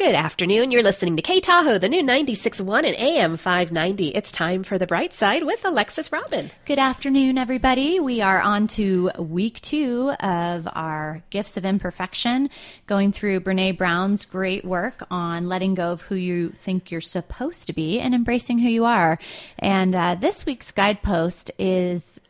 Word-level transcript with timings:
Good 0.00 0.14
afternoon. 0.14 0.70
You're 0.70 0.82
listening 0.82 1.16
to 1.16 1.22
K 1.22 1.40
Tahoe, 1.40 1.76
the 1.76 1.90
new 1.90 2.02
96.1 2.02 2.86
and 2.86 2.96
AM 2.96 3.36
590. 3.36 4.08
It's 4.08 4.32
time 4.32 4.64
for 4.64 4.78
the 4.78 4.86
bright 4.86 5.12
side 5.12 5.44
with 5.44 5.62
Alexis 5.62 6.10
Robin. 6.10 6.50
Good 6.64 6.78
afternoon, 6.78 7.36
everybody. 7.36 8.00
We 8.00 8.22
are 8.22 8.40
on 8.40 8.66
to 8.68 9.10
week 9.18 9.60
two 9.60 10.12
of 10.12 10.66
our 10.72 11.22
Gifts 11.28 11.58
of 11.58 11.66
Imperfection, 11.66 12.48
going 12.86 13.12
through 13.12 13.40
Brene 13.40 13.76
Brown's 13.76 14.24
great 14.24 14.64
work 14.64 15.06
on 15.10 15.50
letting 15.50 15.74
go 15.74 15.92
of 15.92 16.00
who 16.00 16.14
you 16.14 16.48
think 16.52 16.90
you're 16.90 17.02
supposed 17.02 17.66
to 17.66 17.74
be 17.74 18.00
and 18.00 18.14
embracing 18.14 18.58
who 18.58 18.70
you 18.70 18.86
are. 18.86 19.18
And 19.58 19.94
uh, 19.94 20.14
this 20.14 20.46
week's 20.46 20.72
guidepost 20.72 21.50
is 21.58 22.22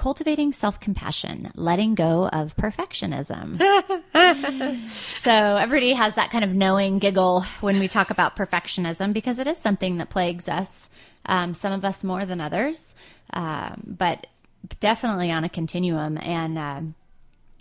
cultivating 0.00 0.50
self 0.50 0.80
compassion, 0.80 1.52
letting 1.54 1.94
go 1.94 2.26
of 2.26 2.56
perfectionism. 2.56 3.58
so, 5.20 5.30
everybody 5.30 5.92
has 5.92 6.14
that 6.14 6.30
kind 6.30 6.42
of 6.42 6.54
knowing 6.54 6.98
giggle 6.98 7.42
when 7.60 7.78
we 7.78 7.86
talk 7.86 8.08
about 8.10 8.34
perfectionism 8.34 9.12
because 9.12 9.38
it 9.38 9.46
is 9.46 9.58
something 9.58 9.98
that 9.98 10.08
plagues 10.08 10.48
us, 10.48 10.88
um, 11.26 11.52
some 11.52 11.74
of 11.74 11.84
us 11.84 12.02
more 12.02 12.24
than 12.24 12.40
others, 12.40 12.94
um, 13.34 13.82
but 13.86 14.26
definitely 14.80 15.30
on 15.30 15.44
a 15.44 15.50
continuum. 15.50 16.16
And 16.16 16.56
um, 16.56 16.94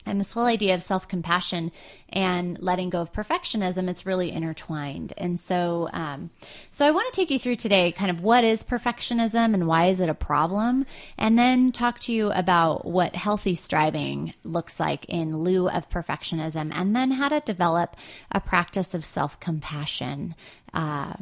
and 0.09 0.19
this 0.19 0.33
whole 0.33 0.45
idea 0.45 0.75
of 0.75 0.81
self 0.81 1.07
compassion 1.07 1.71
and 2.09 2.57
letting 2.59 2.89
go 2.89 3.01
of 3.01 3.13
perfectionism, 3.13 3.89
it's 3.89 4.05
really 4.05 4.31
intertwined. 4.31 5.13
And 5.17 5.39
so, 5.39 5.89
um, 5.93 6.31
so 6.71 6.85
I 6.85 6.91
want 6.91 7.13
to 7.13 7.19
take 7.19 7.29
you 7.29 7.37
through 7.37 7.57
today 7.57 7.91
kind 7.91 8.09
of 8.09 8.21
what 8.21 8.43
is 8.43 8.63
perfectionism 8.63 9.53
and 9.53 9.67
why 9.67 9.87
is 9.87 9.99
it 9.99 10.09
a 10.09 10.13
problem, 10.13 10.85
and 11.17 11.37
then 11.37 11.71
talk 11.71 11.99
to 12.01 12.13
you 12.13 12.31
about 12.31 12.85
what 12.85 13.15
healthy 13.15 13.55
striving 13.55 14.33
looks 14.43 14.79
like 14.79 15.05
in 15.05 15.37
lieu 15.37 15.69
of 15.69 15.89
perfectionism, 15.89 16.71
and 16.73 16.95
then 16.95 17.11
how 17.11 17.29
to 17.29 17.39
develop 17.41 17.95
a 18.31 18.39
practice 18.39 18.93
of 18.93 19.05
self 19.05 19.39
compassion. 19.39 20.35
Uh, 20.73 21.13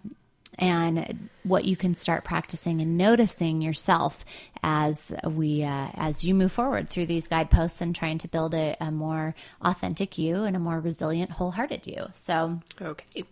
and 0.57 1.29
what 1.43 1.65
you 1.65 1.75
can 1.75 1.93
start 1.93 2.23
practicing 2.23 2.81
and 2.81 2.97
noticing 2.97 3.61
yourself 3.61 4.25
as 4.63 5.13
we 5.23 5.63
uh, 5.63 5.87
as 5.95 6.23
you 6.23 6.33
move 6.33 6.51
forward 6.51 6.89
through 6.89 7.05
these 7.05 7.27
guideposts 7.27 7.81
and 7.81 7.95
trying 7.95 8.17
to 8.17 8.27
build 8.27 8.53
a, 8.53 8.75
a 8.81 8.91
more 8.91 9.35
authentic 9.61 10.17
you 10.17 10.43
and 10.43 10.55
a 10.55 10.59
more 10.59 10.79
resilient 10.79 11.31
wholehearted 11.31 11.85
you 11.85 12.07
so 12.13 12.59
okay 12.81 13.23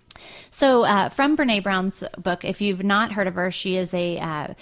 so 0.50 0.86
uh, 0.86 1.09
from 1.09 1.36
brene 1.36 1.64
brown's 1.64 2.03
book 2.18 2.46
if 2.46 2.62
you've 2.62 2.84
not 2.84 3.12
heard 3.12 3.28
of 3.28 3.36
her 3.36 3.52
she 3.52 3.76
is 3.76 3.94
a 3.94 4.18
uh, 4.20 4.53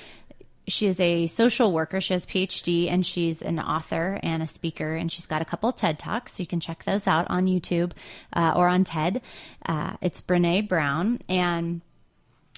she 0.67 0.87
is 0.87 0.99
a 0.99 1.27
social 1.27 1.71
worker. 1.71 1.99
She 1.99 2.13
has 2.13 2.25
PhD 2.25 2.89
and 2.89 3.05
she's 3.05 3.41
an 3.41 3.59
author 3.59 4.19
and 4.23 4.41
a 4.41 4.47
speaker. 4.47 4.95
And 4.95 5.11
she's 5.11 5.25
got 5.25 5.41
a 5.41 5.45
couple 5.45 5.71
TED 5.71 5.99
Talks. 5.99 6.33
So 6.33 6.43
you 6.43 6.47
can 6.47 6.59
check 6.59 6.83
those 6.83 7.07
out 7.07 7.29
on 7.29 7.47
YouTube 7.47 7.91
uh, 8.33 8.53
or 8.55 8.67
on 8.67 8.83
TED. 8.83 9.21
Uh, 9.65 9.97
it's 10.01 10.21
Brene 10.21 10.67
Brown. 10.67 11.19
And 11.27 11.81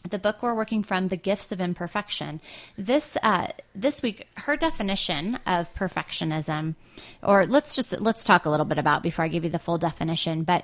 the 0.09 0.19
book 0.19 0.41
we're 0.41 0.53
working 0.53 0.83
from, 0.83 1.07
The 1.07 1.17
Gifts 1.17 1.51
of 1.51 1.59
Imperfection. 1.59 2.41
This 2.77 3.17
uh, 3.23 3.47
this 3.73 4.01
week, 4.01 4.27
her 4.35 4.55
definition 4.55 5.39
of 5.45 5.73
perfectionism, 5.73 6.75
or 7.23 7.45
let's 7.45 7.75
just 7.75 7.99
let's 7.99 8.23
talk 8.23 8.45
a 8.45 8.49
little 8.49 8.65
bit 8.65 8.77
about 8.77 9.03
before 9.03 9.25
I 9.25 9.29
give 9.29 9.43
you 9.43 9.49
the 9.49 9.59
full 9.59 9.77
definition. 9.77 10.43
But 10.43 10.63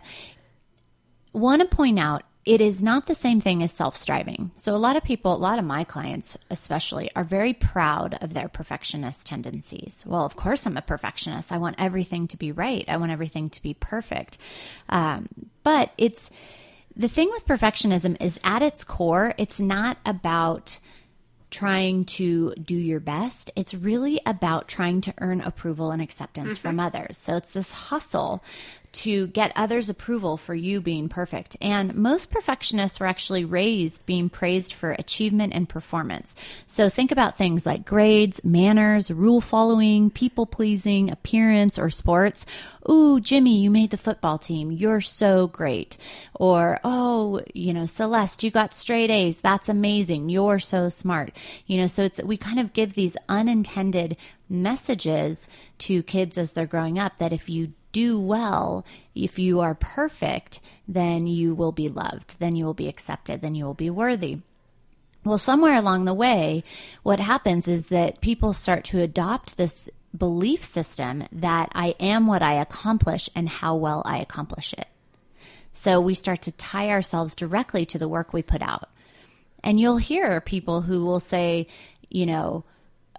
want 1.33 1.61
to 1.61 1.75
point 1.75 1.99
out 1.99 2.23
it 2.43 2.59
is 2.59 2.81
not 2.81 3.05
the 3.05 3.13
same 3.13 3.39
thing 3.39 3.61
as 3.61 3.71
self 3.71 3.95
striving. 3.95 4.51
So, 4.55 4.73
a 4.73 4.77
lot 4.77 4.95
of 4.95 5.03
people, 5.03 5.33
a 5.33 5.37
lot 5.37 5.59
of 5.59 5.65
my 5.65 5.83
clients 5.83 6.37
especially, 6.49 7.11
are 7.15 7.23
very 7.23 7.53
proud 7.53 8.17
of 8.21 8.33
their 8.33 8.47
perfectionist 8.47 9.27
tendencies. 9.27 10.03
Well, 10.07 10.25
of 10.25 10.35
course, 10.35 10.65
I'm 10.65 10.77
a 10.77 10.81
perfectionist. 10.81 11.51
I 11.51 11.59
want 11.59 11.75
everything 11.77 12.27
to 12.29 12.37
be 12.37 12.51
right, 12.51 12.85
I 12.87 12.97
want 12.97 13.11
everything 13.11 13.49
to 13.51 13.61
be 13.61 13.73
perfect. 13.75 14.37
Um, 14.89 15.27
but 15.63 15.91
it's 15.97 16.31
the 16.95 17.07
thing 17.07 17.29
with 17.31 17.45
perfectionism 17.45 18.17
is 18.21 18.39
at 18.43 18.61
its 18.61 18.83
core, 18.83 19.33
it's 19.37 19.59
not 19.59 19.97
about 20.05 20.77
trying 21.49 22.05
to 22.05 22.53
do 22.55 22.75
your 22.75 23.01
best. 23.01 23.51
It's 23.55 23.73
really 23.73 24.21
about 24.25 24.69
trying 24.69 25.01
to 25.01 25.13
earn 25.19 25.41
approval 25.41 25.91
and 25.91 26.01
acceptance 26.01 26.55
mm-hmm. 26.55 26.61
from 26.61 26.79
others. 26.79 27.17
So 27.17 27.35
it's 27.35 27.51
this 27.51 27.71
hustle 27.71 28.43
to 28.91 29.27
get 29.27 29.53
others' 29.55 29.89
approval 29.89 30.37
for 30.37 30.53
you 30.53 30.81
being 30.81 31.07
perfect. 31.07 31.55
And 31.61 31.95
most 31.95 32.29
perfectionists 32.29 32.99
were 32.99 33.07
actually 33.07 33.45
raised 33.45 34.05
being 34.05 34.29
praised 34.29 34.73
for 34.73 34.91
achievement 34.91 35.53
and 35.53 35.67
performance. 35.67 36.35
So 36.65 36.89
think 36.89 37.11
about 37.11 37.37
things 37.37 37.65
like 37.65 37.85
grades, 37.85 38.43
manners, 38.43 39.09
rule 39.09 39.41
following, 39.41 40.09
people 40.09 40.45
pleasing, 40.45 41.09
appearance, 41.09 41.79
or 41.79 41.89
sports. 41.89 42.45
Ooh, 42.89 43.19
Jimmy, 43.19 43.59
you 43.61 43.69
made 43.69 43.91
the 43.91 43.97
football 43.97 44.37
team. 44.37 44.71
You're 44.71 45.01
so 45.01 45.47
great. 45.47 45.97
Or, 46.33 46.79
oh, 46.83 47.41
you 47.53 47.73
know, 47.73 47.85
Celeste, 47.85 48.43
you 48.43 48.51
got 48.51 48.73
straight 48.73 49.09
A's. 49.09 49.39
That's 49.39 49.69
amazing. 49.69 50.29
You're 50.29 50.59
so 50.59 50.89
smart. 50.89 51.31
You 51.67 51.77
know, 51.77 51.87
so 51.87 52.03
it's, 52.03 52.21
we 52.21 52.37
kind 52.37 52.59
of 52.59 52.73
give 52.73 52.93
these 52.93 53.17
unintended 53.29 54.17
messages 54.49 55.47
to 55.77 56.03
kids 56.03 56.37
as 56.37 56.53
they're 56.53 56.65
growing 56.65 56.99
up 56.99 57.17
that 57.17 57.31
if 57.31 57.49
you 57.49 57.71
do 57.91 58.19
well, 58.19 58.85
if 59.15 59.39
you 59.39 59.59
are 59.59 59.75
perfect, 59.75 60.59
then 60.87 61.27
you 61.27 61.53
will 61.53 61.71
be 61.71 61.89
loved, 61.89 62.35
then 62.39 62.55
you 62.55 62.65
will 62.65 62.73
be 62.73 62.87
accepted, 62.87 63.41
then 63.41 63.55
you 63.55 63.65
will 63.65 63.73
be 63.73 63.89
worthy. 63.89 64.39
Well, 65.23 65.37
somewhere 65.37 65.75
along 65.75 66.05
the 66.05 66.13
way, 66.13 66.63
what 67.03 67.19
happens 67.19 67.67
is 67.67 67.87
that 67.87 68.21
people 68.21 68.53
start 68.53 68.83
to 68.85 69.01
adopt 69.01 69.57
this 69.57 69.89
belief 70.17 70.63
system 70.63 71.25
that 71.31 71.69
I 71.73 71.95
am 71.99 72.27
what 72.27 72.41
I 72.41 72.53
accomplish 72.55 73.29
and 73.35 73.47
how 73.47 73.75
well 73.75 74.01
I 74.03 74.17
accomplish 74.17 74.73
it. 74.73 74.87
So 75.73 76.01
we 76.01 76.15
start 76.15 76.41
to 76.43 76.51
tie 76.51 76.89
ourselves 76.89 77.35
directly 77.35 77.85
to 77.87 77.97
the 77.97 78.09
work 78.09 78.33
we 78.33 78.41
put 78.41 78.61
out. 78.61 78.89
And 79.63 79.79
you'll 79.79 79.97
hear 79.97 80.41
people 80.41 80.81
who 80.81 81.05
will 81.05 81.19
say, 81.19 81.67
you 82.09 82.25
know, 82.25 82.65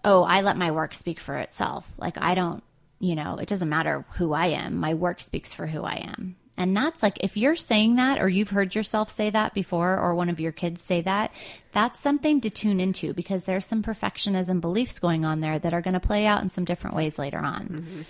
oh, 0.05 0.25
I 0.25 0.41
let 0.41 0.57
my 0.57 0.71
work 0.71 0.95
speak 0.95 1.21
for 1.21 1.39
itself. 1.39 1.87
Like 1.97 2.19
I 2.19 2.35
don't 2.35 2.63
you 3.03 3.17
know, 3.17 3.37
it 3.37 3.49
doesn't 3.49 3.69
matter 3.69 4.05
who 4.15 4.33
I 4.33 4.47
am. 4.47 4.77
My 4.77 4.95
work 4.95 5.21
speaks 5.21 5.53
for 5.53 5.67
who 5.67 5.83
I 5.83 5.97
am. 6.17 6.37
And 6.57 6.77
that's 6.77 7.03
like, 7.03 7.19
if 7.21 7.37
you're 7.37 7.57
saying 7.57 7.97
that, 7.97 8.23
or 8.23 8.29
you've 8.29 8.51
heard 8.51 8.77
yourself 8.77 9.11
say 9.11 9.29
that 9.31 9.55
before, 9.55 9.99
or 9.99 10.15
one 10.15 10.29
of 10.29 10.39
your 10.39 10.53
kids 10.53 10.81
say 10.81 11.01
that, 11.01 11.33
that's 11.73 11.99
something 11.99 12.41
to 12.43 12.49
tune 12.49 12.79
into 12.79 13.13
because 13.13 13.45
there's 13.45 13.67
some 13.67 13.83
perfectionism 13.83 14.61
beliefs 14.61 15.01
going 15.01 15.25
on 15.25 15.41
there 15.41 15.59
that 15.59 15.75
are 15.75 15.81
going 15.81 15.95
to 15.95 16.01
play 16.01 16.27
out 16.27 16.43
in 16.43 16.49
some 16.49 16.65
different 16.65 16.95
ways 16.95 17.19
later 17.19 17.39
on. 17.39 17.67
Mm-hmm. 17.67 18.03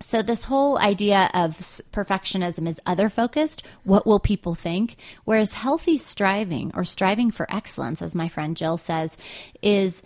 So, 0.00 0.20
this 0.20 0.44
whole 0.44 0.78
idea 0.78 1.30
of 1.32 1.56
perfectionism 1.92 2.66
is 2.66 2.80
other 2.84 3.08
focused. 3.08 3.62
What 3.84 4.06
will 4.06 4.20
people 4.20 4.54
think? 4.56 4.96
Whereas 5.24 5.52
healthy 5.52 5.96
striving 5.96 6.72
or 6.74 6.84
striving 6.84 7.30
for 7.30 7.50
excellence, 7.54 8.02
as 8.02 8.14
my 8.14 8.28
friend 8.28 8.56
Jill 8.56 8.76
says, 8.76 9.16
is 9.62 10.02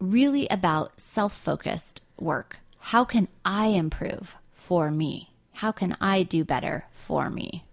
really 0.00 0.48
about 0.48 0.98
self 0.98 1.34
focused 1.34 2.00
work 2.18 2.58
how 2.84 3.04
can 3.04 3.28
I 3.44 3.68
improve 3.68 4.34
for 4.54 4.90
me? 4.90 5.32
How 5.52 5.70
can 5.70 5.94
I 6.00 6.24
do 6.24 6.44
better 6.44 6.84
for 6.90 7.30
me? 7.30 7.64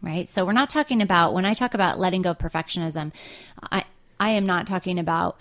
Right? 0.00 0.28
So 0.28 0.44
we're 0.44 0.52
not 0.52 0.70
talking 0.70 1.02
about 1.02 1.34
when 1.34 1.44
I 1.44 1.54
talk 1.54 1.74
about 1.74 1.98
letting 1.98 2.22
go 2.22 2.30
of 2.30 2.38
perfectionism, 2.38 3.12
I 3.60 3.84
I 4.20 4.30
am 4.30 4.46
not 4.46 4.68
talking 4.68 5.00
about, 5.00 5.38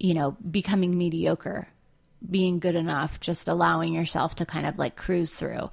you 0.00 0.12
know, 0.12 0.36
becoming 0.50 0.98
mediocre, 0.98 1.68
being 2.28 2.58
good 2.58 2.74
enough, 2.74 3.20
just 3.20 3.46
allowing 3.46 3.94
yourself 3.94 4.34
to 4.36 4.44
kind 4.44 4.66
of 4.66 4.76
like 4.76 4.96
cruise 4.96 5.34
through. 5.36 5.70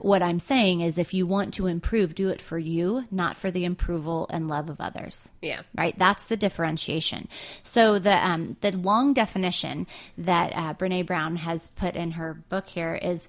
What 0.00 0.22
I'm 0.22 0.38
saying 0.38 0.80
is 0.80 0.98
if 0.98 1.12
you 1.12 1.26
want 1.26 1.54
to 1.54 1.66
improve, 1.66 2.14
do 2.14 2.28
it 2.28 2.40
for 2.40 2.58
you, 2.58 3.04
not 3.10 3.36
for 3.36 3.50
the 3.50 3.64
approval 3.64 4.26
and 4.30 4.48
love 4.48 4.70
of 4.70 4.80
others. 4.80 5.30
Yeah. 5.42 5.62
Right? 5.76 5.98
That's 5.98 6.26
the 6.26 6.36
differentiation. 6.36 7.28
So 7.62 7.98
the 7.98 8.16
um, 8.26 8.56
the 8.60 8.76
long 8.76 9.12
definition 9.12 9.86
that 10.16 10.52
uh, 10.54 10.74
Brene 10.74 11.06
Brown 11.06 11.36
has 11.36 11.68
put 11.68 11.96
in 11.96 12.12
her 12.12 12.42
book 12.48 12.68
here 12.68 12.94
is 12.94 13.28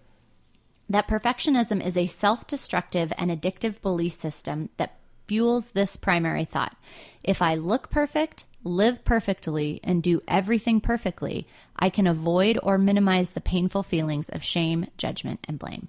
that 0.89 1.07
perfectionism 1.07 1.85
is 1.85 1.95
a 1.95 2.07
self-destructive 2.07 3.13
and 3.17 3.29
addictive 3.29 3.81
belief 3.81 4.13
system 4.13 4.69
that 4.77 4.97
fuels 5.27 5.69
this 5.71 5.95
primary 5.95 6.45
thought. 6.45 6.75
If 7.23 7.41
I 7.41 7.53
look 7.53 7.91
perfect, 7.91 8.45
live 8.63 9.05
perfectly, 9.05 9.79
and 9.83 10.01
do 10.01 10.21
everything 10.27 10.81
perfectly, 10.81 11.47
I 11.77 11.89
can 11.89 12.07
avoid 12.07 12.57
or 12.63 12.77
minimize 12.77 13.29
the 13.29 13.41
painful 13.41 13.83
feelings 13.83 14.29
of 14.29 14.43
shame, 14.43 14.87
judgment, 14.97 15.39
and 15.47 15.59
blame. 15.59 15.87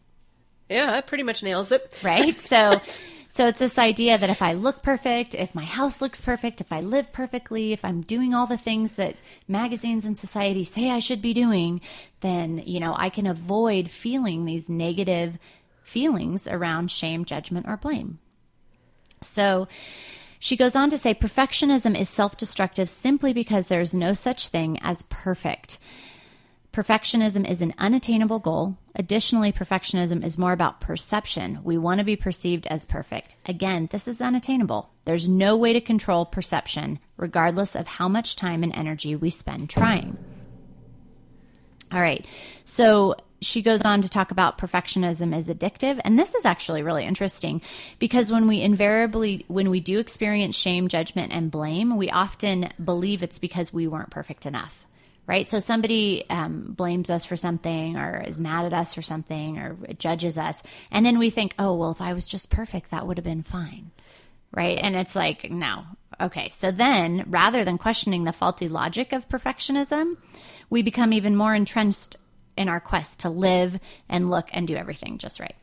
Yeah, 0.70 0.86
that 0.92 1.06
pretty 1.06 1.24
much 1.24 1.42
nails 1.42 1.72
it. 1.72 1.98
Right? 2.02 2.40
So 2.40 2.80
so 3.32 3.46
it's 3.46 3.60
this 3.60 3.78
idea 3.78 4.18
that 4.18 4.28
if 4.28 4.42
I 4.42 4.54
look 4.54 4.82
perfect, 4.82 5.36
if 5.36 5.54
my 5.54 5.64
house 5.64 6.02
looks 6.02 6.20
perfect, 6.20 6.60
if 6.60 6.72
I 6.72 6.80
live 6.80 7.12
perfectly, 7.12 7.72
if 7.72 7.84
I'm 7.84 8.00
doing 8.00 8.34
all 8.34 8.48
the 8.48 8.56
things 8.56 8.94
that 8.94 9.14
magazines 9.46 10.04
and 10.04 10.18
society 10.18 10.64
say 10.64 10.90
I 10.90 10.98
should 10.98 11.22
be 11.22 11.32
doing, 11.32 11.80
then, 12.22 12.60
you 12.66 12.80
know, 12.80 12.92
I 12.96 13.08
can 13.08 13.28
avoid 13.28 13.88
feeling 13.88 14.44
these 14.44 14.68
negative 14.68 15.38
feelings 15.84 16.48
around 16.48 16.90
shame, 16.90 17.24
judgment, 17.24 17.66
or 17.68 17.76
blame. 17.76 18.18
So 19.22 19.68
she 20.40 20.56
goes 20.56 20.74
on 20.74 20.90
to 20.90 20.98
say 20.98 21.14
perfectionism 21.14 21.96
is 21.96 22.08
self 22.08 22.36
destructive 22.36 22.88
simply 22.88 23.32
because 23.32 23.68
there 23.68 23.80
is 23.80 23.94
no 23.94 24.12
such 24.12 24.48
thing 24.48 24.76
as 24.82 25.02
perfect. 25.02 25.78
Perfectionism 26.72 27.48
is 27.48 27.62
an 27.62 27.74
unattainable 27.78 28.38
goal. 28.38 28.78
Additionally, 28.94 29.50
perfectionism 29.50 30.24
is 30.24 30.38
more 30.38 30.52
about 30.52 30.80
perception. 30.80 31.58
We 31.64 31.76
want 31.76 31.98
to 31.98 32.04
be 32.04 32.14
perceived 32.14 32.66
as 32.68 32.84
perfect. 32.84 33.34
Again, 33.46 33.88
this 33.90 34.06
is 34.06 34.20
unattainable. 34.20 34.88
There's 35.04 35.28
no 35.28 35.56
way 35.56 35.72
to 35.72 35.80
control 35.80 36.26
perception, 36.26 37.00
regardless 37.16 37.74
of 37.74 37.88
how 37.88 38.08
much 38.08 38.36
time 38.36 38.62
and 38.62 38.72
energy 38.72 39.16
we 39.16 39.30
spend 39.30 39.68
trying. 39.68 40.16
All 41.90 42.00
right. 42.00 42.24
So 42.64 43.16
she 43.40 43.62
goes 43.62 43.82
on 43.82 44.02
to 44.02 44.08
talk 44.08 44.30
about 44.30 44.58
perfectionism 44.58 45.36
is 45.36 45.48
addictive. 45.48 46.00
And 46.04 46.16
this 46.16 46.36
is 46.36 46.44
actually 46.44 46.84
really 46.84 47.04
interesting 47.04 47.62
because 47.98 48.30
when 48.30 48.46
we 48.46 48.60
invariably, 48.60 49.44
when 49.48 49.70
we 49.70 49.80
do 49.80 49.98
experience 49.98 50.54
shame, 50.54 50.86
judgment, 50.86 51.32
and 51.32 51.50
blame, 51.50 51.96
we 51.96 52.10
often 52.10 52.68
believe 52.84 53.24
it's 53.24 53.40
because 53.40 53.72
we 53.72 53.88
weren't 53.88 54.10
perfect 54.10 54.46
enough 54.46 54.86
right? 55.30 55.46
So 55.46 55.60
somebody 55.60 56.28
um, 56.28 56.72
blames 56.76 57.08
us 57.08 57.24
for 57.24 57.36
something 57.36 57.96
or 57.96 58.20
is 58.20 58.36
mad 58.36 58.64
at 58.64 58.72
us 58.72 58.94
for 58.94 59.00
something 59.00 59.58
or 59.58 59.76
judges 59.96 60.36
us. 60.36 60.60
And 60.90 61.06
then 61.06 61.20
we 61.20 61.30
think, 61.30 61.54
oh, 61.56 61.76
well, 61.76 61.92
if 61.92 62.00
I 62.00 62.14
was 62.14 62.26
just 62.26 62.50
perfect, 62.50 62.90
that 62.90 63.06
would 63.06 63.16
have 63.16 63.24
been 63.24 63.44
fine, 63.44 63.92
right? 64.50 64.76
And 64.76 64.96
it's 64.96 65.14
like, 65.14 65.48
no. 65.48 65.84
Okay. 66.20 66.48
So 66.48 66.72
then 66.72 67.26
rather 67.28 67.64
than 67.64 67.78
questioning 67.78 68.24
the 68.24 68.32
faulty 68.32 68.68
logic 68.68 69.12
of 69.12 69.28
perfectionism, 69.28 70.16
we 70.68 70.82
become 70.82 71.12
even 71.12 71.36
more 71.36 71.54
entrenched 71.54 72.16
in 72.56 72.68
our 72.68 72.80
quest 72.80 73.20
to 73.20 73.30
live 73.30 73.78
and 74.08 74.30
look 74.30 74.48
and 74.52 74.66
do 74.66 74.74
everything 74.74 75.18
just 75.18 75.38
right. 75.38 75.54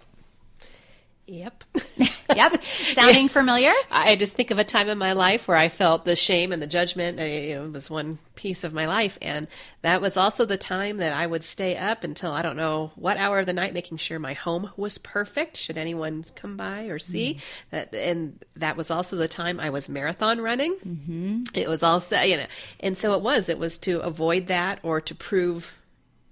Yep. 1.25 1.65
yep. 2.35 2.61
Sounding 2.93 3.23
yeah. 3.23 3.31
familiar? 3.31 3.73
I 3.91 4.15
just 4.15 4.35
think 4.35 4.51
of 4.51 4.59
a 4.59 4.63
time 4.63 4.89
in 4.89 4.97
my 4.97 5.13
life 5.13 5.47
where 5.47 5.57
I 5.57 5.69
felt 5.69 6.05
the 6.05 6.15
shame 6.15 6.51
and 6.51 6.61
the 6.61 6.67
judgment. 6.67 7.19
I, 7.19 7.25
you 7.25 7.55
know, 7.55 7.65
it 7.65 7.73
was 7.73 7.89
one 7.89 8.19
piece 8.35 8.63
of 8.63 8.73
my 8.73 8.87
life. 8.87 9.17
And 9.21 9.47
that 9.81 10.01
was 10.01 10.15
also 10.15 10.45
the 10.45 10.57
time 10.57 10.97
that 10.97 11.11
I 11.11 11.27
would 11.27 11.43
stay 11.43 11.75
up 11.75 12.03
until 12.03 12.31
I 12.31 12.41
don't 12.41 12.55
know 12.55 12.91
what 12.95 13.17
hour 13.17 13.39
of 13.39 13.45
the 13.45 13.53
night, 13.53 13.73
making 13.73 13.97
sure 13.97 14.19
my 14.19 14.33
home 14.33 14.71
was 14.77 14.97
perfect. 14.97 15.57
Should 15.57 15.77
anyone 15.77 16.23
come 16.35 16.55
by 16.55 16.85
or 16.85 16.99
see 16.99 17.35
mm 17.35 17.39
that? 17.71 17.93
And 17.93 18.43
that 18.55 18.77
was 18.77 18.91
also 18.91 19.15
the 19.15 19.27
time 19.27 19.59
I 19.59 19.69
was 19.69 19.89
marathon 19.89 20.39
running. 20.39 20.75
Mm-hmm. 20.75 21.43
It 21.53 21.67
was 21.67 21.83
also, 21.83 22.21
you 22.21 22.37
know, 22.37 22.45
and 22.79 22.97
so 22.97 23.13
it 23.13 23.21
was, 23.21 23.49
it 23.49 23.57
was 23.57 23.77
to 23.79 23.99
avoid 24.01 24.47
that 24.47 24.79
or 24.83 25.01
to 25.01 25.15
prove 25.15 25.73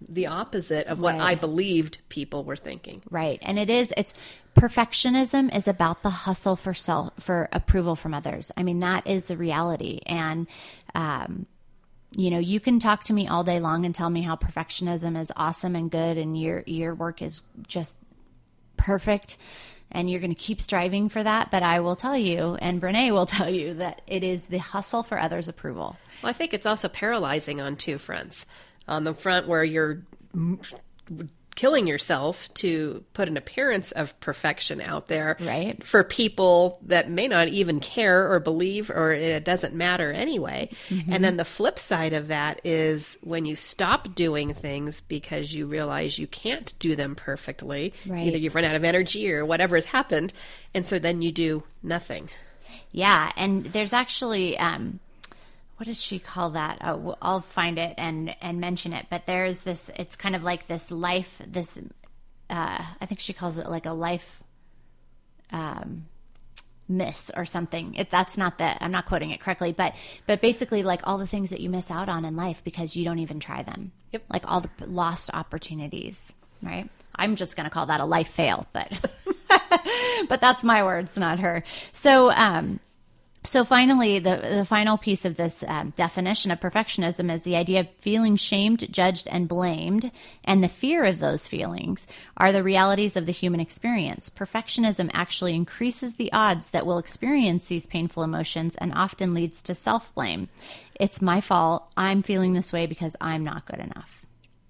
the 0.07 0.27
opposite 0.27 0.87
of 0.87 0.99
what 0.99 1.15
right. 1.15 1.21
I 1.21 1.35
believed 1.35 1.99
people 2.09 2.43
were 2.43 2.55
thinking. 2.55 3.01
Right. 3.09 3.39
And 3.41 3.57
it 3.57 3.69
is 3.69 3.93
it's 3.97 4.13
perfectionism 4.55 5.55
is 5.55 5.67
about 5.67 6.03
the 6.03 6.09
hustle 6.09 6.55
for 6.55 6.73
self 6.73 7.13
for 7.19 7.49
approval 7.51 7.95
from 7.95 8.13
others. 8.13 8.51
I 8.57 8.63
mean 8.63 8.79
that 8.79 9.07
is 9.07 9.25
the 9.25 9.37
reality 9.37 9.99
and 10.05 10.47
um 10.93 11.45
you 12.17 12.29
know, 12.29 12.39
you 12.39 12.61
can 12.61 12.79
talk 12.79 13.03
to 13.05 13.13
me 13.13 13.27
all 13.27 13.43
day 13.43 13.59
long 13.59 13.85
and 13.85 13.93
tell 13.93 14.09
me 14.09 14.21
how 14.21 14.37
perfectionism 14.37 15.19
is 15.19 15.33
awesome 15.35 15.75
and 15.75 15.91
good 15.91 16.17
and 16.17 16.39
your 16.39 16.63
your 16.65 16.93
work 16.93 17.21
is 17.21 17.41
just 17.67 17.97
perfect 18.77 19.37
and 19.91 20.09
you're 20.09 20.19
going 20.19 20.33
to 20.33 20.35
keep 20.35 20.59
striving 20.59 21.09
for 21.09 21.23
that. 21.23 21.51
But 21.51 21.63
I 21.63 21.79
will 21.79 21.95
tell 21.95 22.17
you, 22.17 22.57
and 22.59 22.81
Brene 22.81 23.11
will 23.11 23.25
tell 23.37 23.49
you, 23.49 23.75
that 23.75 24.01
it 24.07 24.23
is 24.23 24.43
the 24.43 24.57
hustle 24.57 25.03
for 25.03 25.19
others' 25.19 25.47
approval. 25.47 25.95
Well, 26.21 26.29
I 26.29 26.33
think 26.33 26.53
it's 26.53 26.65
also 26.65 26.89
paralyzing 26.89 27.61
on 27.61 27.75
two 27.75 27.97
fronts 27.97 28.45
on 28.87 29.03
the 29.03 29.13
front 29.13 29.47
where 29.47 29.63
you're 29.63 30.03
killing 31.55 31.87
yourself 31.87 32.53
to 32.53 33.03
put 33.13 33.29
an 33.29 33.37
appearance 33.37 33.93
of 33.93 34.17
perfection 34.19 34.81
out 34.81 35.07
there 35.07 35.37
right 35.39 35.83
for 35.83 36.03
people 36.03 36.79
that 36.83 37.09
may 37.09 37.27
not 37.27 37.47
even 37.47 37.79
care 37.79 38.29
or 38.31 38.41
believe 38.41 38.89
or 38.89 39.13
it 39.13 39.45
doesn't 39.45 39.73
matter 39.73 40.11
anyway 40.11 40.69
mm-hmm. 40.89 41.11
and 41.11 41.23
then 41.23 41.37
the 41.37 41.45
flip 41.45 41.79
side 41.79 42.11
of 42.11 42.27
that 42.27 42.59
is 42.65 43.17
when 43.21 43.45
you 43.45 43.55
stop 43.55 44.13
doing 44.13 44.53
things 44.53 44.99
because 45.01 45.53
you 45.53 45.65
realize 45.65 46.19
you 46.19 46.27
can't 46.27 46.73
do 46.77 46.95
them 46.95 47.15
perfectly 47.15 47.93
right. 48.05 48.27
either 48.27 48.37
you've 48.37 48.55
run 48.55 48.65
out 48.65 48.75
of 48.75 48.83
energy 48.83 49.31
or 49.31 49.45
whatever 49.45 49.75
has 49.75 49.85
happened 49.85 50.33
and 50.73 50.85
so 50.85 50.99
then 50.99 51.21
you 51.21 51.31
do 51.31 51.63
nothing 51.81 52.29
yeah 52.91 53.31
and 53.37 53.63
there's 53.67 53.93
actually 53.93 54.57
um 54.57 54.99
what 55.77 55.85
does 55.85 56.01
she 56.01 56.19
call 56.19 56.51
that? 56.51 56.79
Oh, 56.81 57.15
I'll 57.21 57.41
find 57.41 57.77
it 57.77 57.93
and 57.97 58.35
and 58.41 58.59
mention 58.59 58.93
it. 58.93 59.07
But 59.09 59.25
there's 59.25 59.61
this. 59.61 59.91
It's 59.97 60.15
kind 60.15 60.35
of 60.35 60.43
like 60.43 60.67
this 60.67 60.91
life. 60.91 61.41
This. 61.45 61.77
Uh, 62.49 62.85
I 63.01 63.05
think 63.05 63.19
she 63.19 63.33
calls 63.33 63.57
it 63.57 63.69
like 63.69 63.85
a 63.85 63.91
life. 63.91 64.41
Um, 65.51 66.07
miss 66.87 67.31
or 67.35 67.45
something. 67.45 67.95
It, 67.95 68.09
that's 68.09 68.37
not 68.37 68.59
that 68.59 68.77
I'm 68.81 68.91
not 68.91 69.05
quoting 69.05 69.31
it 69.31 69.39
correctly, 69.39 69.71
but 69.71 69.95
but 70.27 70.41
basically 70.41 70.83
like 70.83 71.01
all 71.03 71.17
the 71.17 71.27
things 71.27 71.49
that 71.49 71.59
you 71.59 71.69
miss 71.69 71.91
out 71.91 72.09
on 72.09 72.25
in 72.25 72.35
life 72.35 72.63
because 72.63 72.95
you 72.95 73.03
don't 73.03 73.19
even 73.19 73.39
try 73.39 73.63
them. 73.63 73.91
Yep. 74.11 74.23
Like 74.29 74.43
all 74.49 74.61
the 74.61 74.69
lost 74.85 75.29
opportunities, 75.33 76.33
right? 76.61 76.89
I'm 77.15 77.35
just 77.35 77.55
going 77.55 77.63
to 77.65 77.69
call 77.69 77.87
that 77.87 78.01
a 78.01 78.05
life 78.05 78.29
fail, 78.29 78.67
but 78.73 79.09
but 80.29 80.41
that's 80.41 80.63
my 80.63 80.83
words, 80.83 81.17
not 81.17 81.39
her. 81.39 81.63
So 81.91 82.31
um 82.31 82.79
so 83.45 83.63
finally, 83.63 84.19
the, 84.19 84.37
the 84.37 84.65
final 84.65 84.97
piece 84.97 85.25
of 85.25 85.37
this 85.37 85.63
um, 85.67 85.91
definition 85.95 86.51
of 86.51 86.59
perfectionism 86.59 87.31
is 87.31 87.43
the 87.43 87.55
idea 87.55 87.81
of 87.81 87.89
feeling 87.99 88.35
shamed, 88.35 88.91
judged, 88.91 89.27
and 89.29 89.47
blamed, 89.47 90.11
and 90.43 90.63
the 90.63 90.67
fear 90.67 91.05
of 91.05 91.19
those 91.19 91.47
feelings 91.47 92.07
are 92.37 92.51
the 92.51 92.63
realities 92.63 93.15
of 93.15 93.25
the 93.25 93.31
human 93.31 93.59
experience. 93.59 94.29
Perfectionism 94.29 95.09
actually 95.13 95.55
increases 95.55 96.15
the 96.15 96.31
odds 96.33 96.69
that 96.69 96.85
we'll 96.85 96.97
experience 96.97 97.67
these 97.67 97.87
painful 97.87 98.23
emotions 98.23 98.75
and 98.75 98.93
often 98.93 99.33
leads 99.33 99.61
to 99.61 99.75
self 99.75 100.13
blame. 100.13 100.49
It's 100.99 101.21
my 101.21 101.41
fault. 101.41 101.89
I'm 101.95 102.23
feeling 102.23 102.53
this 102.53 102.73
way 102.73 102.85
because 102.85 103.15
I'm 103.21 103.43
not 103.43 103.65
good 103.65 103.79
enough. 103.79 104.24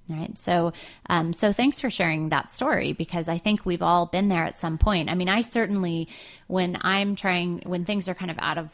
Right. 0.07 0.37
So, 0.37 0.73
um, 1.09 1.33
so 1.33 1.51
thanks 1.51 1.79
for 1.79 1.89
sharing 1.89 2.29
that 2.29 2.51
story 2.51 2.93
because 2.93 3.27
I 3.27 3.39
think 3.39 3.65
we've 3.65 3.81
all 3.81 4.05
been 4.05 4.27
there 4.27 4.43
at 4.43 4.55
some 4.55 4.77
point. 4.77 5.09
I 5.09 5.15
mean, 5.15 5.29
I 5.29 5.41
certainly, 5.41 6.09
when 6.45 6.77
I'm 6.81 7.15
trying, 7.15 7.63
when 7.65 7.85
things 7.85 8.07
are 8.07 8.13
kind 8.13 8.29
of 8.29 8.37
out 8.39 8.59
of 8.59 8.69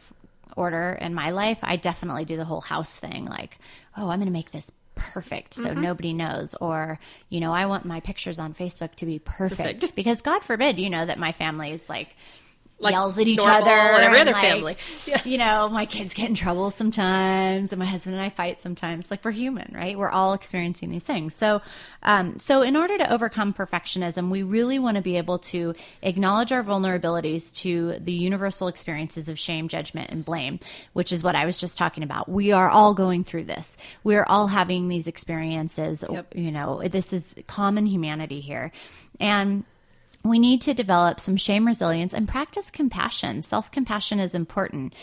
order 0.57 0.97
in 0.99 1.13
my 1.13 1.31
life, 1.31 1.59
I 1.61 1.77
definitely 1.77 2.25
do 2.25 2.35
the 2.35 2.43
whole 2.43 2.59
house 2.59 2.95
thing. 2.97 3.25
Like, 3.25 3.59
oh, 3.95 4.09
I'm 4.09 4.19
going 4.19 4.25
to 4.25 4.31
make 4.31 4.51
this 4.51 4.71
perfect 4.95 5.53
so 5.53 5.69
mm-hmm. 5.69 5.81
nobody 5.81 6.13
knows 6.13 6.53
or 6.55 6.99
you 7.29 7.39
know 7.39 7.53
i 7.53 7.65
want 7.65 7.85
my 7.85 8.01
pictures 8.01 8.39
on 8.39 8.53
facebook 8.53 8.93
to 8.93 9.05
be 9.05 9.19
perfect, 9.19 9.79
perfect. 9.79 9.95
because 9.95 10.21
god 10.21 10.43
forbid 10.43 10.77
you 10.77 10.89
know 10.89 11.05
that 11.05 11.17
my 11.17 11.31
family 11.31 11.71
is 11.71 11.89
like 11.89 12.15
like 12.81 12.93
yells 12.93 13.19
at 13.19 13.27
each 13.27 13.39
other 13.41 13.69
and 13.69 14.03
every 14.03 14.19
other 14.19 14.31
like, 14.31 14.41
family. 14.41 14.77
Yeah. 15.05 15.21
You 15.25 15.37
know, 15.37 15.67
my 15.69 15.85
kids 15.85 16.13
get 16.13 16.29
in 16.29 16.35
trouble 16.35 16.69
sometimes, 16.69 17.71
and 17.71 17.79
my 17.79 17.85
husband 17.85 18.15
and 18.15 18.23
I 18.23 18.29
fight 18.29 18.61
sometimes. 18.61 19.09
Like 19.09 19.25
we're 19.25 19.31
human, 19.31 19.71
right? 19.75 19.97
We're 19.97 20.09
all 20.09 20.33
experiencing 20.33 20.89
these 20.89 21.03
things. 21.03 21.35
So, 21.35 21.61
um, 22.03 22.39
so 22.39 22.61
in 22.61 22.75
order 22.75 22.97
to 22.97 23.11
overcome 23.11 23.53
perfectionism, 23.53 24.29
we 24.29 24.43
really 24.43 24.79
want 24.79 24.95
to 24.95 25.01
be 25.01 25.17
able 25.17 25.39
to 25.39 25.73
acknowledge 26.01 26.51
our 26.51 26.63
vulnerabilities 26.63 27.53
to 27.57 27.97
the 27.99 28.13
universal 28.13 28.67
experiences 28.67 29.27
of 29.29 29.39
shame, 29.39 29.67
judgment, 29.67 30.09
and 30.11 30.23
blame, 30.23 30.59
which 30.93 31.11
is 31.11 31.23
what 31.23 31.35
I 31.35 31.45
was 31.45 31.57
just 31.57 31.77
talking 31.77 32.03
about. 32.03 32.29
We 32.29 32.51
are 32.51 32.69
all 32.69 32.93
going 32.93 33.23
through 33.23 33.45
this. 33.45 33.77
We 34.03 34.15
are 34.15 34.25
all 34.27 34.47
having 34.47 34.87
these 34.87 35.07
experiences. 35.07 36.03
Yep. 36.09 36.35
You 36.35 36.51
know, 36.51 36.81
this 36.87 37.13
is 37.13 37.35
common 37.47 37.85
humanity 37.85 38.41
here, 38.41 38.71
and 39.19 39.63
we 40.23 40.39
need 40.39 40.61
to 40.61 40.73
develop 40.73 41.19
some 41.19 41.37
shame 41.37 41.65
resilience 41.65 42.13
and 42.13 42.27
practice 42.27 42.69
compassion. 42.69 43.41
Self 43.41 43.71
compassion 43.71 44.19
is 44.19 44.35
important. 44.35 44.93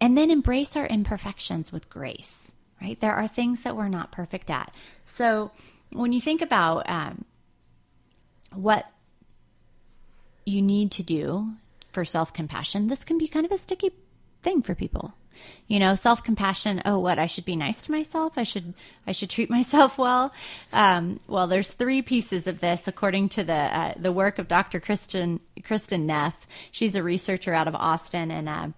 And 0.00 0.16
then 0.16 0.30
embrace 0.30 0.76
our 0.76 0.86
imperfections 0.86 1.72
with 1.72 1.90
grace, 1.90 2.52
right? 2.80 3.00
There 3.00 3.14
are 3.14 3.26
things 3.26 3.62
that 3.62 3.76
we're 3.76 3.88
not 3.88 4.12
perfect 4.12 4.50
at. 4.50 4.72
So 5.04 5.50
when 5.92 6.12
you 6.12 6.20
think 6.20 6.40
about 6.40 6.88
um, 6.88 7.24
what 8.54 8.86
you 10.44 10.62
need 10.62 10.92
to 10.92 11.02
do 11.02 11.52
for 11.88 12.04
self 12.04 12.32
compassion, 12.32 12.86
this 12.86 13.04
can 13.04 13.18
be 13.18 13.28
kind 13.28 13.46
of 13.46 13.52
a 13.52 13.58
sticky 13.58 13.90
thing 14.42 14.62
for 14.62 14.74
people 14.74 15.14
you 15.66 15.78
know 15.78 15.94
self-compassion 15.94 16.82
oh 16.84 16.98
what 16.98 17.18
i 17.18 17.26
should 17.26 17.44
be 17.44 17.56
nice 17.56 17.82
to 17.82 17.92
myself 17.92 18.32
i 18.36 18.42
should 18.42 18.74
i 19.06 19.12
should 19.12 19.30
treat 19.30 19.50
myself 19.58 19.98
well 19.98 20.32
um, 20.72 21.20
well 21.26 21.46
there's 21.46 21.72
three 21.72 22.02
pieces 22.02 22.46
of 22.46 22.60
this 22.60 22.88
according 22.88 23.28
to 23.28 23.44
the 23.44 23.52
uh, 23.52 23.94
the 23.96 24.12
work 24.12 24.38
of 24.38 24.48
dr 24.48 24.78
kristen 24.80 25.40
kristin 25.60 26.02
neff 26.02 26.46
she's 26.70 26.94
a 26.94 27.02
researcher 27.02 27.52
out 27.52 27.68
of 27.68 27.74
austin 27.74 28.30
and 28.30 28.48
uh, 28.48 28.68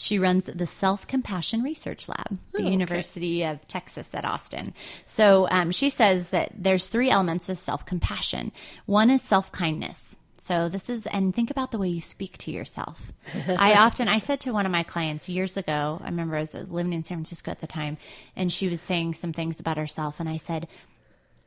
she 0.00 0.18
runs 0.18 0.46
the 0.46 0.64
Self 0.64 1.06
Compassion 1.06 1.62
Research 1.62 2.08
Lab, 2.08 2.38
the 2.54 2.62
oh, 2.62 2.70
University 2.70 3.44
of 3.44 3.68
Texas 3.68 4.14
at 4.14 4.24
Austin. 4.24 4.72
So 5.04 5.46
um, 5.50 5.72
she 5.72 5.90
says 5.90 6.30
that 6.30 6.52
there's 6.56 6.86
three 6.86 7.10
elements 7.10 7.50
of 7.50 7.58
self 7.58 7.84
compassion. 7.84 8.50
One 8.86 9.10
is 9.10 9.20
self 9.20 9.52
kindness. 9.52 10.16
So 10.42 10.70
this 10.70 10.88
is, 10.88 11.06
and 11.06 11.34
think 11.34 11.50
about 11.50 11.70
the 11.70 11.76
way 11.76 11.88
you 11.88 12.00
speak 12.00 12.38
to 12.38 12.50
yourself. 12.50 13.12
I 13.46 13.74
often, 13.78 14.08
I 14.08 14.16
said 14.16 14.40
to 14.40 14.52
one 14.52 14.64
of 14.64 14.72
my 14.72 14.82
clients 14.82 15.28
years 15.28 15.58
ago, 15.58 16.00
I 16.02 16.06
remember 16.06 16.34
I 16.34 16.40
was 16.40 16.54
living 16.54 16.94
in 16.94 17.04
San 17.04 17.18
Francisco 17.18 17.50
at 17.50 17.60
the 17.60 17.66
time, 17.66 17.98
and 18.34 18.50
she 18.50 18.66
was 18.66 18.80
saying 18.80 19.14
some 19.14 19.34
things 19.34 19.60
about 19.60 19.76
herself, 19.76 20.18
and 20.18 20.30
I 20.30 20.38
said, 20.38 20.66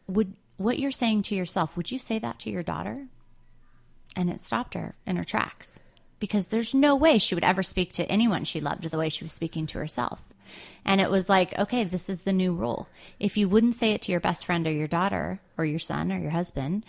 "Would 0.08 0.36
what 0.58 0.78
you're 0.78 0.92
saying 0.92 1.24
to 1.24 1.36
yourself, 1.36 1.76
would 1.76 1.90
you 1.90 1.98
say 1.98 2.20
that 2.20 2.38
to 2.42 2.52
your 2.52 2.62
daughter?" 2.62 3.08
And 4.16 4.30
it 4.30 4.40
stopped 4.40 4.76
her 4.76 4.94
in 5.08 5.16
her 5.16 5.24
tracks 5.24 5.80
because 6.20 6.50
there's 6.50 6.76
no 6.76 6.96
way 6.96 7.18
she 7.18 7.34
would 7.34 7.44
ever 7.44 7.64
speak 7.64 7.94
to 7.94 8.06
anyone 8.12 8.44
she 8.44 8.62
loved 8.62 8.84
the 8.84 8.98
way 9.00 9.10
she 9.10 9.26
was 9.26 9.34
speaking 9.34 9.66
to 9.68 9.80
herself. 9.80 10.22
And 10.86 11.02
it 11.02 11.10
was 11.10 11.30
like, 11.30 11.58
okay, 11.58 11.84
this 11.84 12.10
is 12.10 12.22
the 12.22 12.32
new 12.32 12.54
rule. 12.54 12.88
If 13.20 13.38
you 13.38 13.50
wouldn't 13.50 13.76
say 13.76 13.92
it 13.94 14.04
to 14.04 14.12
your 14.12 14.22
best 14.22 14.46
friend 14.46 14.68
or 14.68 14.72
your 14.72 14.88
daughter 14.88 15.40
or 15.58 15.66
your 15.66 15.80
son 15.80 16.12
or 16.12 16.20
your 16.20 16.30
husband, 16.30 16.86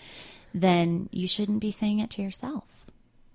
then 0.55 1.09
you 1.11 1.27
shouldn't 1.27 1.59
be 1.59 1.69
saying 1.71 1.99
it 1.99 2.09
to 2.11 2.21
yourself. 2.21 2.63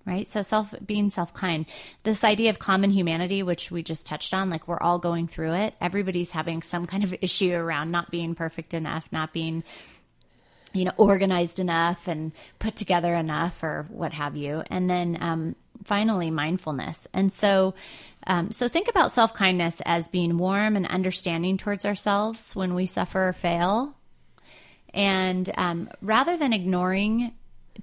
Right. 0.07 0.27
So 0.27 0.41
self 0.41 0.75
being 0.85 1.11
self 1.11 1.35
kind, 1.35 1.67
this 2.03 2.25
idea 2.25 2.49
of 2.49 2.59
common 2.59 2.91
humanity, 2.91 3.43
which 3.43 3.71
we 3.71 3.83
just 3.83 4.07
touched 4.07 4.33
on, 4.33 4.49
like 4.49 4.67
we're 4.67 4.81
all 4.81 4.99
going 4.99 5.29
through 5.29 5.53
it. 5.53 5.75
Everybody's 5.81 6.31
having 6.31 6.63
some 6.63 6.87
kind 6.87 7.05
of 7.05 7.15
issue 7.23 7.53
around 7.53 7.91
not 7.91 8.11
being 8.11 8.35
perfect 8.35 8.73
enough, 8.73 9.05
not 9.13 9.35
being 9.35 9.63
you 10.73 10.85
know 10.85 10.93
organized 10.97 11.59
enough 11.59 12.09
and 12.09 12.33
put 12.59 12.77
together 12.77 13.13
enough 13.15 13.63
or 13.63 13.87
what 13.89 14.13
have 14.13 14.37
you 14.37 14.63
and 14.71 14.89
then 14.89 15.19
um, 15.21 15.57
finally 15.85 16.31
mindfulness 16.31 17.09
and 17.13 17.33
so 17.33 17.75
um, 18.29 18.53
so 18.53 18.69
think 18.69 18.87
about 18.89 19.11
self-kindness 19.11 19.83
as 19.85 20.07
being 20.07 20.39
warm 20.39 20.77
and 20.77 20.87
understanding 20.87 21.57
towards 21.57 21.85
ourselves 21.85 22.55
when 22.55 22.75
we 22.75 22.87
suffer 22.87 23.29
or 23.29 23.33
fail 23.33 23.97
and 24.93 25.51
um, 25.57 25.91
rather 26.03 26.37
than 26.37 26.53
ignoring 26.53 27.33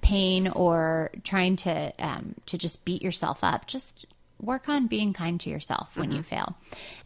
pain 0.00 0.48
or 0.48 1.10
trying 1.24 1.56
to 1.56 1.92
um, 1.98 2.34
to 2.46 2.56
just 2.58 2.84
beat 2.84 3.02
yourself 3.02 3.42
up 3.42 3.66
just 3.66 4.06
work 4.40 4.68
on 4.68 4.86
being 4.86 5.12
kind 5.12 5.40
to 5.40 5.50
yourself 5.50 5.88
when 5.94 6.08
mm-hmm. 6.08 6.18
you 6.18 6.22
fail 6.22 6.56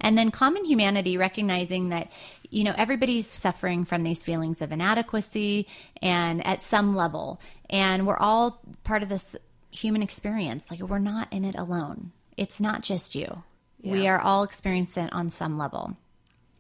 and 0.01 0.19
then 0.19 0.31
common 0.31 0.65
humanity 0.65 1.17
recognizing 1.17 1.89
that 1.89 2.11
you 2.53 2.65
know, 2.65 2.75
everybody's 2.77 3.27
suffering 3.27 3.87
from 3.87 4.03
these 4.03 4.23
feelings 4.23 4.61
of 4.61 4.73
inadequacy 4.73 5.67
and 6.03 6.47
at 6.47 6.63
some 6.63 6.95
level. 6.95 7.41
And 7.71 8.07
we're 8.07 8.19
all 8.19 8.61
part 8.85 9.03
of 9.03 9.09
this 9.09 9.35
human 9.71 10.03
experience. 10.03 10.71
Like, 10.71 10.81
we're 10.81 10.99
not 10.99 11.33
in 11.33 11.47
it 11.47 11.55
alone. 11.57 12.13
It's 12.37 12.61
not 12.61 12.83
just 12.83 13.15
you. 13.15 13.43
Yeah. 13.81 13.93
We 13.93 14.07
are 14.07 14.21
all 14.21 14.43
experiencing 14.43 15.07
it 15.07 15.13
on 15.15 15.31
some 15.31 15.57
level. 15.57 15.97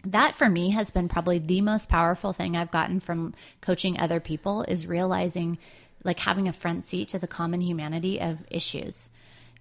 That 0.04 0.34
for 0.34 0.48
me 0.48 0.70
has 0.70 0.90
been 0.90 1.08
probably 1.08 1.38
the 1.38 1.60
most 1.60 1.88
powerful 1.88 2.32
thing 2.32 2.56
I've 2.56 2.70
gotten 2.70 3.00
from 3.00 3.34
coaching 3.60 3.98
other 3.98 4.20
people 4.20 4.62
is 4.62 4.86
realizing 4.86 5.58
like 6.04 6.18
having 6.18 6.48
a 6.48 6.52
front 6.52 6.84
seat 6.84 7.08
to 7.08 7.18
the 7.18 7.28
common 7.28 7.60
humanity 7.60 8.20
of 8.20 8.38
issues 8.50 9.10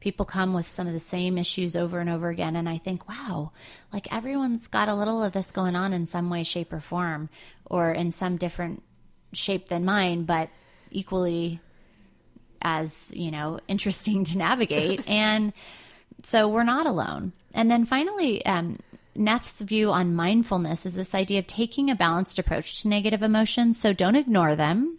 people 0.02 0.26
come 0.26 0.52
with 0.52 0.68
some 0.68 0.88
of 0.88 0.94
the 0.94 1.00
same 1.00 1.38
issues 1.38 1.78
over 1.78 2.00
and 2.00 2.10
over 2.10 2.28
again. 2.30 2.58
And 2.58 2.68
I 2.68 2.80
think, 2.80 3.08
wow, 3.08 3.52
like 3.94 4.12
everyone's 4.12 4.68
got 4.68 4.90
a 4.90 4.96
little 4.96 5.24
of 5.24 5.32
this 5.32 5.52
going 5.52 5.76
on 5.78 5.94
in 5.94 6.06
some 6.06 6.30
way, 6.30 6.44
shape, 6.44 6.74
or 6.74 6.82
form, 6.82 7.30
or 7.66 7.92
in 7.92 8.12
some 8.12 8.36
different 8.36 8.84
shape 9.32 9.70
than 9.70 9.86
mine, 9.86 10.24
but 10.24 10.50
equally 10.90 11.62
as, 12.62 13.12
you 13.16 13.32
know, 13.32 13.60
interesting 13.70 14.26
to 14.26 14.38
navigate. 14.38 15.08
and 15.08 15.54
so 16.24 16.50
we're 16.50 16.64
not 16.64 16.88
alone. 16.88 17.32
And 17.54 17.70
then 17.70 17.86
finally, 17.86 18.46
um, 18.46 18.80
Neff's 19.16 19.62
view 19.62 19.92
on 19.92 20.16
mindfulness 20.16 20.86
is 20.86 20.96
this 20.96 21.14
idea 21.14 21.40
of 21.40 21.48
taking 21.48 21.90
a 21.90 21.96
balanced 21.96 22.40
approach 22.40 22.82
to 22.82 22.88
negative 22.88 23.22
emotions. 23.22 23.80
So 23.80 23.94
don't 23.94 24.16
ignore 24.16 24.56
them 24.56 24.98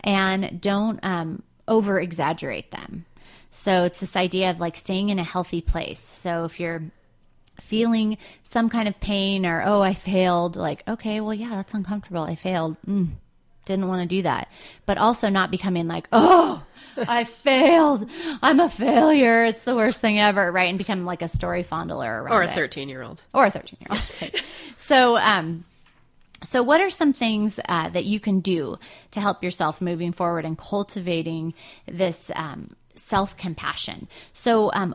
and 0.00 0.60
don't 0.60 1.00
um, 1.02 1.42
over 1.66 2.00
exaggerate 2.00 2.70
them. 2.70 3.04
So 3.50 3.84
it's 3.84 4.00
this 4.00 4.16
idea 4.16 4.50
of 4.50 4.60
like 4.60 4.76
staying 4.76 5.08
in 5.08 5.18
a 5.18 5.24
healthy 5.24 5.60
place. 5.60 6.00
So 6.00 6.44
if 6.44 6.60
you're 6.60 6.82
feeling 7.60 8.18
some 8.44 8.68
kind 8.68 8.88
of 8.88 9.00
pain 9.00 9.44
or, 9.44 9.62
oh, 9.64 9.82
I 9.82 9.94
failed, 9.94 10.56
like, 10.56 10.82
okay, 10.86 11.20
well, 11.20 11.34
yeah, 11.34 11.56
that's 11.56 11.74
uncomfortable. 11.74 12.22
I 12.22 12.36
failed. 12.36 12.76
Mm, 12.86 13.10
didn't 13.68 13.88
want 13.88 14.02
to 14.02 14.06
do 14.06 14.22
that. 14.22 14.48
But 14.86 14.98
also 14.98 15.28
not 15.28 15.50
becoming 15.50 15.86
like, 15.86 16.08
oh, 16.12 16.64
I 16.96 17.24
failed. 17.24 18.08
I'm 18.42 18.58
a 18.58 18.68
failure. 18.68 19.44
It's 19.44 19.62
the 19.62 19.76
worst 19.76 20.00
thing 20.00 20.18
ever, 20.18 20.50
right? 20.50 20.68
And 20.68 20.78
become 20.78 21.04
like 21.04 21.22
a 21.22 21.28
story 21.28 21.62
fondler 21.62 22.28
Or 22.28 22.42
a 22.42 22.52
13 22.52 22.88
year 22.88 23.02
old. 23.02 23.22
Or 23.32 23.46
a 23.46 23.50
13 23.50 23.78
year 23.80 23.88
old. 23.90 24.34
so, 24.76 25.16
um, 25.16 25.64
so, 26.42 26.62
what 26.62 26.80
are 26.80 26.90
some 26.90 27.12
things 27.12 27.58
uh, 27.68 27.88
that 27.90 28.04
you 28.04 28.20
can 28.20 28.40
do 28.40 28.78
to 29.10 29.20
help 29.20 29.42
yourself 29.42 29.80
moving 29.80 30.12
forward 30.12 30.44
and 30.44 30.56
cultivating 30.56 31.54
this 31.86 32.30
um, 32.34 32.76
self 32.94 33.36
compassion. 33.36 34.08
So, 34.32 34.70
um, 34.72 34.94